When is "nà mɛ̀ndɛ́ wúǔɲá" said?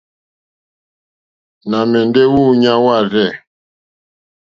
1.69-2.73